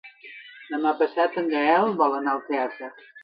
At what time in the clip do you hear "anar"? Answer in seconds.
2.21-2.35